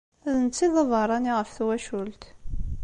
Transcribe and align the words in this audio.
D 0.33 0.35
netta 0.43 0.61
i 0.65 0.67
d 0.73 0.75
abeṛṛani 0.81 1.33
ɣef 1.37 1.49
twacult. 1.57 2.23